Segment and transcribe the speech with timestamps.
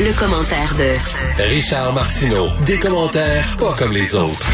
[0.00, 2.48] le commentaire de Richard Martineau.
[2.66, 4.50] Des commentaires pas comme les autres.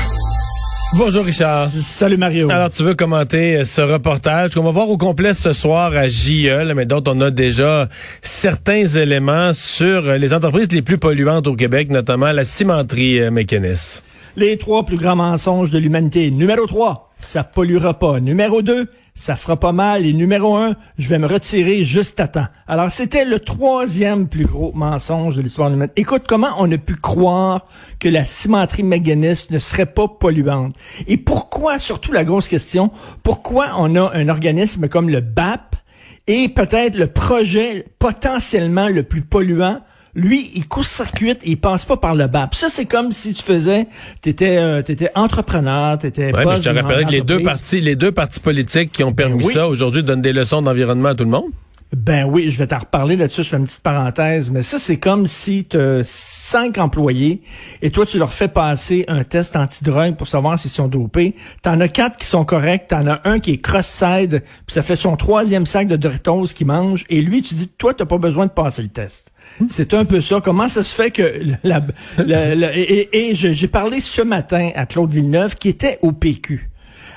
[0.98, 1.70] Bonjour Richard.
[1.82, 2.50] Salut Mario.
[2.50, 6.08] Alors tu veux commenter euh, ce reportage qu'on va voir au complet ce soir à
[6.08, 7.88] JE, mais dont on a déjà
[8.20, 13.30] certains éléments sur euh, les entreprises les plus polluantes au Québec, notamment la cimenterie euh,
[13.30, 14.02] Mécanis.
[14.36, 16.30] Les trois plus grands mensonges de l'humanité.
[16.30, 18.18] Numéro 3, ça polluera pas.
[18.18, 20.06] Numéro 2, ça fera pas mal.
[20.06, 22.46] Et numéro un, je vais me retirer juste à temps.
[22.66, 25.90] Alors, c'était le troisième plus gros mensonge de l'histoire humaine.
[25.96, 27.66] Écoute, comment on a pu croire
[27.98, 30.74] que la cimenterie McGuinness ne serait pas polluante?
[31.06, 32.90] Et pourquoi, surtout la grosse question,
[33.22, 35.76] pourquoi on a un organisme comme le BAP
[36.26, 39.80] et peut-être le projet potentiellement le plus polluant
[40.14, 42.54] lui, il court-circuite et il passe pas par le BAP.
[42.54, 43.86] Ça, c'est comme si tu faisais,
[44.20, 46.34] t'étais, euh, t'étais entrepreneur, t'étais.
[46.34, 49.12] Ouais, mais je te rappellerai que les deux partis, les deux partis politiques qui ont
[49.12, 51.50] permis ben ça aujourd'hui donnent des leçons d'environnement à tout le monde.
[51.92, 55.26] Ben oui, je vais t'en reparler là-dessus, sur une petite parenthèse, mais ça, c'est comme
[55.26, 57.42] si tu as cinq employés
[57.82, 61.34] et toi, tu leur fais passer un test antidrogue pour savoir s'ils sont dopés.
[61.62, 64.94] T'en as quatre qui sont corrects, t'en as un qui est cross-side, puis ça fait
[64.94, 68.46] son troisième sac de Doritos qu'il mange, et lui, tu dis, toi, t'as pas besoin
[68.46, 69.32] de passer le test.
[69.68, 70.40] C'est un peu ça.
[70.40, 71.42] Comment ça se fait que...
[71.64, 71.82] La,
[72.24, 76.69] et, et j'ai parlé ce matin à Claude Villeneuve, qui était au PQ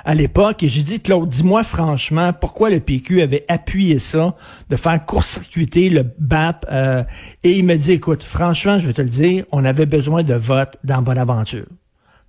[0.05, 0.63] à l'époque.
[0.63, 4.35] Et j'ai dit, Claude, dis-moi franchement, pourquoi le PQ avait appuyé ça,
[4.69, 6.65] de faire court-circuiter le BAP.
[6.71, 7.03] Euh,
[7.43, 10.33] et il me dit, écoute, franchement, je vais te le dire, on avait besoin de
[10.33, 11.65] vote dans Bonaventure.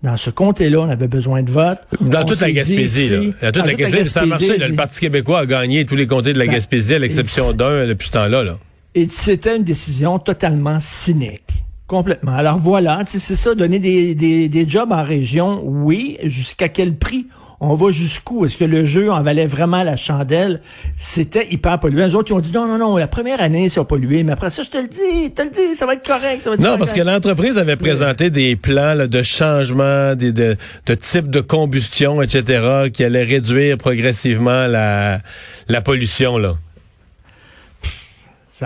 [0.03, 1.79] Dans ce comté-là, on avait besoin de vote.
[2.01, 3.19] Dans toute la Gaspésie, là.
[3.51, 4.59] Dans toute la Gaspésie, ça a marché.
[4.59, 7.87] le Parti québécois a gagné tous les comtés de la ben, Gaspésie, à l'exception d'un
[7.87, 8.45] depuis ce temps-là.
[8.45, 8.59] Là.
[8.95, 11.65] Et c'était une décision totalement cynique.
[11.87, 12.33] Complètement.
[12.33, 16.19] Alors voilà, c'est ça, donner des, des, des jobs en région, oui.
[16.23, 17.27] Jusqu'à quel prix?
[17.61, 18.45] On va jusqu'où?
[18.45, 20.61] Est-ce que le jeu en valait vraiment la chandelle?
[20.97, 22.07] C'était hyper pollué.
[22.07, 24.33] Les autres, ils ont dit non, non, non, la première année, ça a pollué, mais
[24.33, 26.43] après ça, je te le dis, te le dis, ça va être correct.
[26.43, 30.57] Ça va être non, parce que l'entreprise avait présenté des plans de changement, des, de,
[30.87, 35.21] de type de combustion, etc., qui allaient réduire progressivement la,
[35.69, 36.55] la pollution, là.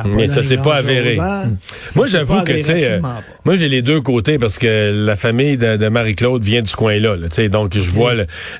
[0.04, 1.16] Mais ça s'est pas avéré.
[1.16, 1.56] Hmm.
[1.96, 3.00] Moi, j'avoue que, tu sais, euh,
[3.44, 7.16] moi, j'ai les deux côtés parce que la famille de, Marie-Claude vient du coin-là.
[7.22, 8.12] tu sais, donc, je vois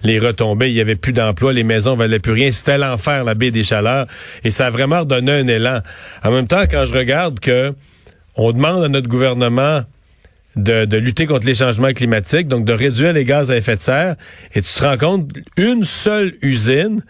[0.03, 0.69] les retombées.
[0.69, 2.51] Il y avait plus d'emplois, les maisons valaient plus rien.
[2.51, 4.07] C'était l'enfer, la baie des chaleurs.
[4.45, 5.81] Et ça a vraiment redonné un élan.
[6.25, 7.75] En même temps, quand je regarde que
[8.37, 9.83] on demande à notre gouvernement
[10.57, 13.81] de, de, lutter contre les changements climatiques, donc de réduire les gaz à effet de
[13.81, 14.17] serre,
[14.55, 17.03] et tu te rends compte, une seule usine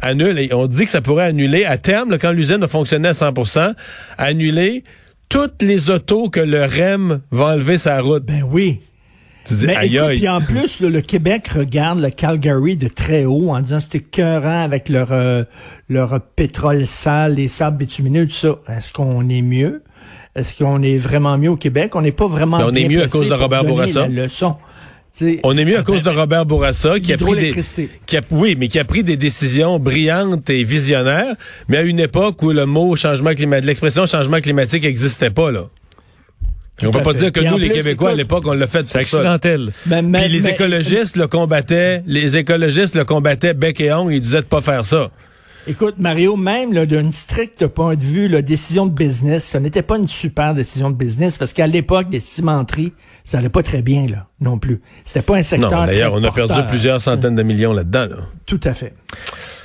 [0.00, 3.74] annule, on dit que ça pourrait annuler à terme, quand l'usine a fonctionné à 100%
[4.18, 4.84] annuler
[5.28, 8.24] toutes les autos que le REM va enlever sa route.
[8.24, 8.80] Ben oui.
[9.46, 10.18] Tu dis, aïe, aïe.
[10.18, 14.62] Puis en plus, le Québec regarde le Calgary de très haut en disant c'était écœurant
[14.62, 15.44] avec leur, euh,
[15.88, 18.56] leur pétrole sale, les sables bitumineux, tout ça.
[18.68, 19.82] Est-ce qu'on est mieux?
[20.34, 21.94] Est-ce qu'on est vraiment mieux au Québec?
[21.94, 24.08] On n'est pas vraiment On est mieux à cause de Robert Bourassa.
[24.08, 24.56] leçon
[25.42, 28.56] on est mieux à cause de Robert Bourassa qui a pris des, qui a, oui,
[28.58, 31.34] mais qui a pris des décisions brillantes et visionnaires,
[31.68, 35.64] mais à une époque où le mot changement climatique, l'expression changement climatique n'existait pas là.
[36.82, 39.72] on peut pas dire que nous, les Québécois, à l'époque, on l'a fait C'est accidentel.
[39.88, 44.46] Puis les écologistes le combattaient, les écologistes le combattaient bec et ongle, ils disaient de
[44.46, 45.10] pas faire ça.
[45.68, 49.96] Écoute, Mario, même d'un strict point de vue, la décision de business, ce n'était pas
[49.96, 52.92] une super décision de business parce qu'à l'époque, les cimenteries,
[53.24, 54.80] ça allait pas très bien là, non plus.
[55.04, 55.72] C'était pas un secteur.
[55.72, 58.06] Non, d'ailleurs, on a perdu plusieurs centaines de millions là-dedans.
[58.46, 58.94] Tout à fait.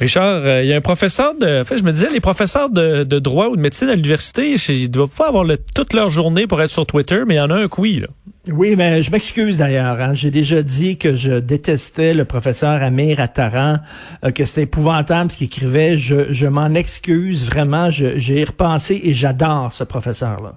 [0.01, 1.61] Richard, euh, il y a un professeur de.
[1.61, 4.89] En fait, je me disais, les professeurs de, droit ou de médecine à l'université, ils
[4.89, 5.45] doivent pas avoir
[5.75, 8.03] toute leur journée pour être sur Twitter, mais il y en a un que oui.
[8.51, 10.01] Oui, mais je m'excuse d'ailleurs.
[10.01, 10.15] Hein.
[10.15, 13.77] J'ai déjà dit que je détestais le professeur Amir Attaran,
[14.25, 15.99] euh, que c'était épouvantable ce qu'il écrivait.
[15.99, 17.91] Je, je m'en excuse vraiment.
[17.91, 20.55] J'ai repensé et j'adore ce professeur-là.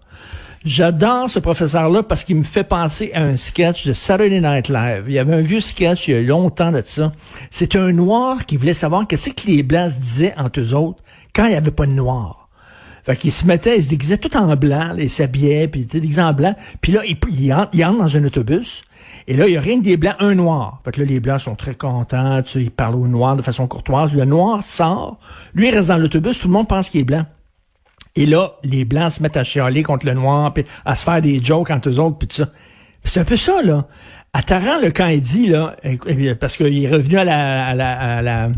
[0.65, 5.05] J'adore ce professeur-là parce qu'il me fait penser à un sketch de Saturday Night Live.
[5.07, 7.13] Il y avait un vieux sketch il y a longtemps de ça.
[7.51, 11.03] C'était un noir qui voulait savoir qu'est-ce que les blancs se disaient entre eux autres
[11.35, 12.49] quand il n'y avait pas de noir.
[13.05, 16.01] Fait qu'il se mettait, il se déguisait tout en blanc, il s'habillait, puis il était
[16.01, 16.57] déguisé en blanc.
[16.81, 18.85] Puis là, il, entre, dans un autobus.
[19.29, 20.81] Et là, il y a rien que des blancs, un noir.
[20.83, 23.67] Fait là, les blancs sont très contents, tu sais, ils parlent au noir de façon
[23.67, 24.15] courtoise.
[24.15, 25.19] Le noir sort,
[25.53, 27.27] lui, il reste dans l'autobus, tout le monde pense qu'il est blanc.
[28.17, 31.21] Et là, les blancs se mettent à chialer contre le noir, puis à se faire
[31.21, 32.51] des jokes entre eux autres, puis tout ça.
[33.05, 33.87] C'est un peu ça, là.
[34.33, 35.77] À Taran, le quand il dit, là,
[36.41, 38.51] parce qu'il est revenu à la, à la, à la,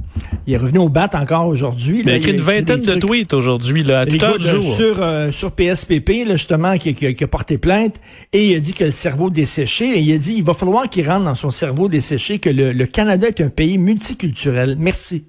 [0.46, 2.00] il est revenu au bat encore aujourd'hui.
[2.02, 4.64] Il a écrit une vingtaine de tweets aujourd'hui, là, à tout heure du jour.
[4.64, 7.96] Sur, euh, sur PSPP, là, justement, qui, qui, a porté plainte,
[8.32, 10.88] et il a dit que le cerveau desséché, et il a dit, il va falloir
[10.88, 14.76] qu'il rentre dans son cerveau desséché que le, le Canada est un pays multiculturel.
[14.78, 15.24] Merci.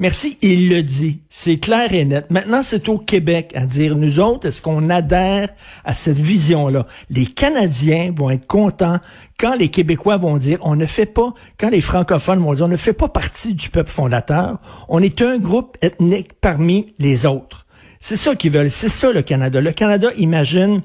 [0.00, 1.20] Merci, il le dit.
[1.28, 2.30] C'est clair et net.
[2.30, 5.50] Maintenant, c'est au Québec à dire, nous autres, est-ce qu'on adhère
[5.84, 6.86] à cette vision-là?
[7.10, 8.98] Les Canadiens vont être contents
[9.38, 12.68] quand les Québécois vont dire, on ne fait pas, quand les francophones vont dire, on
[12.68, 14.58] ne fait pas partie du peuple fondateur,
[14.88, 17.66] on est un groupe ethnique parmi les autres.
[18.00, 19.60] C'est ça qu'ils veulent, c'est ça le Canada.
[19.60, 20.80] Le Canada imagine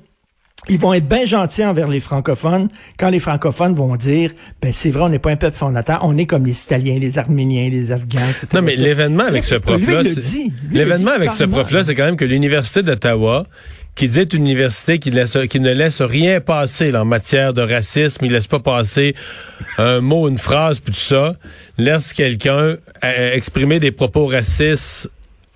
[0.68, 4.32] ils vont être bien gentils envers les francophones quand les francophones vont dire
[4.62, 7.18] ben c'est vrai on n'est pas un peuple fondateur on est comme les Italiens les
[7.18, 8.48] Arméniens les Afghans etc.
[8.54, 10.02] Non mais l'événement avec ce prof là
[10.72, 13.46] l'événement avec ce prof là c'est quand même que l'université d'Ottawa
[13.96, 18.26] qui dit une université qui, laisse, qui ne laisse rien passer en matière de racisme,
[18.26, 19.16] il laisse pas passer
[19.78, 21.36] un mot, une phrase, puis tout ça,
[21.78, 22.76] laisse quelqu'un
[23.06, 25.10] euh, exprimer des propos racistes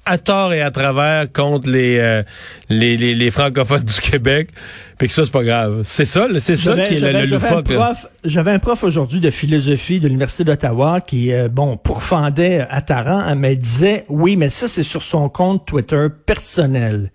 [0.09, 2.23] à tort et à travers contre les, euh,
[2.67, 4.49] les, les, les, francophones du Québec,
[4.97, 5.81] puis que ça, c'est pas grave.
[5.83, 7.71] C'est ça, c'est ça qui est le, loufoque.
[8.23, 13.19] J'avais un prof aujourd'hui de philosophie de l'Université d'Ottawa qui, euh, bon, pourfendait à Taran,
[13.19, 17.11] hein, mais disait, oui, mais ça, c'est sur son compte Twitter personnel.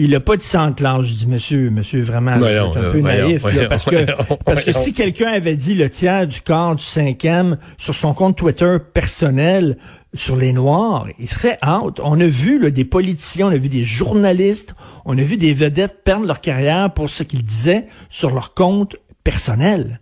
[0.00, 1.06] Il n'a pas dit ça en classe.
[1.06, 3.42] Je dis, monsieur, monsieur, vraiment, c'est un peu naïf.
[3.68, 4.06] parce que,
[4.44, 8.36] parce que si quelqu'un avait dit le tiers du quart du cinquième sur son compte
[8.36, 9.76] Twitter personnel
[10.14, 12.00] sur les Noirs, il serait out.
[12.02, 14.74] On a vu là, des politiciens, on a vu des journalistes,
[15.04, 18.96] on a vu des vedettes perdre leur carrière pour ce qu'ils disaient sur leur compte
[19.24, 20.00] personnel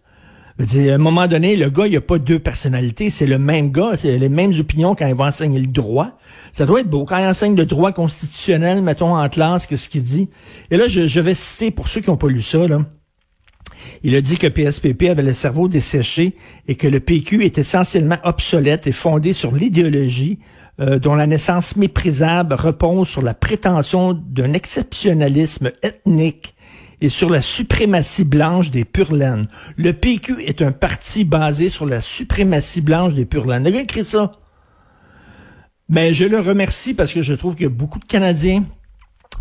[0.59, 3.93] à un moment donné, le gars, il a pas deux personnalités, c'est le même gars,
[3.97, 6.19] c'est les mêmes opinions quand il va enseigner le droit.
[6.53, 7.05] Ça doit être beau.
[7.05, 10.29] Quand il enseigne le droit constitutionnel, mettons en classe, qu'est-ce qu'il dit?
[10.71, 12.81] Et là, je, vais citer, pour ceux qui n'ont pas lu ça, là,
[14.03, 16.37] il a dit que PSPP avait le cerveau desséché
[16.69, 20.39] et que le PQ est essentiellement obsolète et fondé sur l'idéologie
[20.81, 26.55] euh, dont la naissance méprisable repose sur la prétention d'un exceptionnalisme ethnique
[27.01, 29.49] et sur la suprématie blanche des pur laines.
[29.77, 33.65] Le PQ est un parti basé sur la suprématie blanche des pur laines.
[33.65, 34.33] Le gars écrit ça.
[35.89, 38.65] Mais je le remercie parce que je trouve qu'il y a beaucoup de Canadiens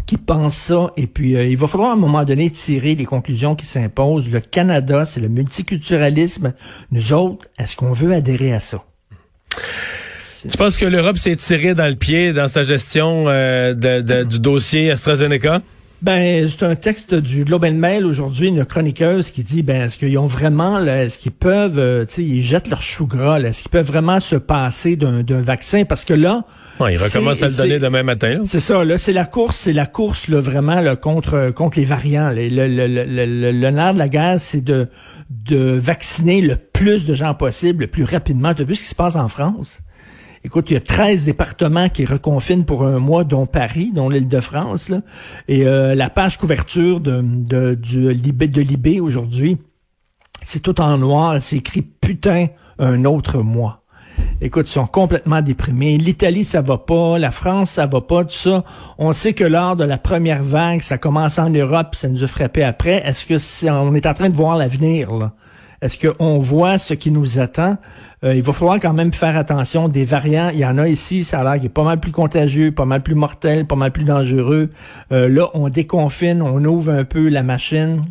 [0.05, 0.91] qui pensent ça.
[0.97, 4.29] Et puis, euh, il va falloir à un moment donné tirer les conclusions qui s'imposent.
[4.29, 6.53] Le Canada, c'est le multiculturalisme.
[6.91, 8.83] Nous autres, est-ce qu'on veut adhérer à ça?
[10.47, 13.73] Tu penses que l'Europe s'est tirée dans le pied dans sa gestion euh,
[14.23, 15.61] du dossier AstraZeneca?
[16.05, 19.97] Ben, c'est un texte du Globe and Mail aujourd'hui, une chroniqueuse qui dit, ben, est-ce
[19.97, 23.63] qu'ils ont vraiment, est-ce qu'ils peuvent, euh, tu sais, ils jettent leur chou gras, est-ce
[23.63, 25.83] qu'ils peuvent vraiment se passer d'un vaccin?
[25.83, 26.43] Parce que là...
[26.79, 28.43] Ouais, ils recommencent à le donner demain matin.
[28.45, 31.85] C'est ça, là, c'est la course, c'est la course, là, vraiment, là, contre, contre les
[31.85, 32.29] variants.
[32.29, 34.87] Le, le, le, le, nerf de la guerre, c'est de,
[35.31, 38.53] de vacciner le plus de gens possible, le plus rapidement.
[38.53, 39.79] Tu as vu ce qui se passe en France?
[40.45, 44.27] Écoute, il y a 13 départements qui reconfinent pour un mois, dont Paris, dont l'île
[44.27, 44.91] de France.
[45.47, 49.57] Et euh, la page couverture de, de, de Libé aujourd'hui,
[50.43, 51.37] c'est tout en noir.
[51.41, 53.81] C'est écrit «Putain, un autre mois».
[54.39, 55.97] Écoute, ils sont complètement déprimés.
[55.97, 57.17] L'Italie, ça va pas.
[57.17, 58.23] La France, ça va pas.
[58.23, 58.63] Tout ça.
[58.99, 62.27] On sait que lors de la première vague, ça commence en Europe, ça nous a
[62.27, 63.01] frappé après.
[63.03, 65.33] Est-ce que c'est, on est en train de voir l'avenir, là?
[65.81, 67.77] Est-ce qu'on voit ce qui nous attend?
[68.23, 69.87] Euh, il va falloir quand même faire attention.
[69.87, 72.11] Des variants, il y en a ici, ça a l'air qu'il est pas mal plus
[72.11, 74.69] contagieux, pas mal plus mortel, pas mal plus dangereux.
[75.11, 78.01] Euh, là, on déconfine, on ouvre un peu la machine.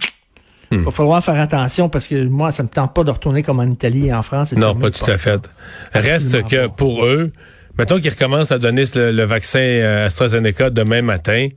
[0.70, 0.84] Il hmm.
[0.84, 3.70] va falloir faire attention parce que moi, ça me tente pas de retourner comme en
[3.70, 4.52] Italie et en France.
[4.52, 5.48] non, pas tout à fait.
[5.92, 7.32] Reste que pour eux,
[7.78, 11.48] mettons qu'ils recommencent à donner le vaccin euh, AstraZeneca demain matin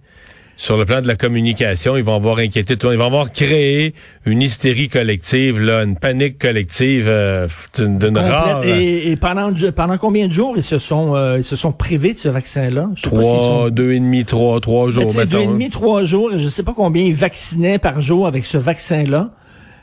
[0.58, 3.94] sur le plan de la communication, ils vont avoir inquiété tout Ils vont avoir créé
[4.26, 8.66] une hystérie collective, là, une panique collective euh, d'une rare.
[8.66, 12.16] Et, et, pendant pendant combien de jours ils se sont euh, ils se sont privés
[12.16, 12.90] de ce vaccin-là?
[13.04, 15.06] Trois, deux et demi, trois, trois jours.
[15.16, 16.34] Mais deux et demi, trois jours.
[16.34, 19.30] Et je sais pas combien ils vaccinaient par jour avec ce vaccin-là.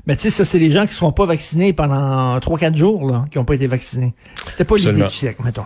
[0.07, 2.77] Mais tu sais, ça, c'est les gens qui ne seront pas vaccinés pendant trois, quatre
[2.77, 4.13] jours, là, qui n'ont pas été vaccinés.
[4.47, 5.65] C'était pas l'idée du siècle, mettons.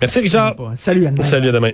[0.00, 0.54] Merci, Richard.
[0.76, 1.72] Salut, à Salut, à demain.